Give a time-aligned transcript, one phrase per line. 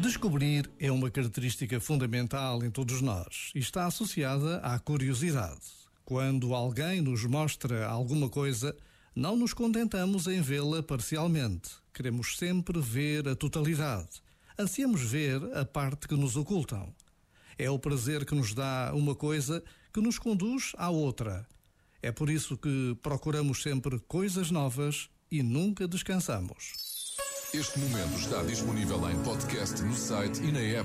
[0.00, 5.60] Descobrir é uma característica fundamental em todos nós e está associada à curiosidade.
[6.04, 8.76] Quando alguém nos mostra alguma coisa,
[9.14, 11.70] não nos contentamos em vê-la parcialmente.
[11.92, 14.22] Queremos sempre ver a totalidade.
[14.58, 16.94] Ansiamos ver a parte que nos ocultam.
[17.56, 19.62] É o prazer que nos dá uma coisa
[19.92, 21.46] que nos conduz à outra.
[22.02, 26.72] É por isso que procuramos sempre coisas novas e nunca descansamos.
[27.52, 30.82] Este momento está disponível em podcast no site e na app.